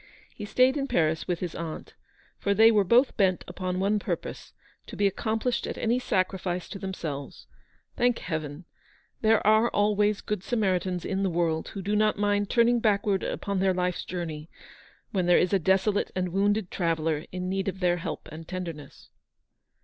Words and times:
He 0.33 0.45
stayed 0.45 0.77
in 0.77 0.87
Paris 0.87 1.27
with 1.27 1.41
his 1.41 1.53
aunt, 1.53 1.93
for 2.39 2.55
they 2.55 2.71
were 2.71 2.83
both 2.83 3.15
bent 3.17 3.43
upon 3.47 3.79
one 3.79 3.99
purpose, 3.99 4.51
to 4.87 4.95
be 4.97 5.05
accomplished 5.05 5.67
at 5.67 5.77
any 5.77 5.99
sacrifice 5.99 6.67
to 6.69 6.79
themselves. 6.79 7.45
Thank 7.97 8.17
Heaven! 8.17 8.65
there 9.21 9.45
are 9.45 9.69
always 9.69 10.21
good 10.21 10.41
Samaritans 10.43 11.05
in 11.05 11.21
the 11.21 11.29
world, 11.29 11.67
who 11.67 11.83
do 11.83 11.95
not 11.95 12.17
mind 12.17 12.49
turning 12.49 12.79
backward 12.79 13.21
upon 13.23 13.59
their 13.59 13.75
life's 13.75 14.03
journey 14.03 14.49
when 15.11 15.27
there 15.27 15.37
is 15.37 15.53
a 15.53 15.59
desolate 15.59 16.09
and 16.15 16.29
wounded 16.29 16.71
traveller 16.71 17.25
in 17.31 17.47
need 17.47 17.67
of 17.67 17.79
their 17.79 17.97
help 17.97 18.27
and 18.31 18.47
tenderness. 18.47 19.09
GOOD 19.13 19.13
SAMARITANS. 19.13 19.79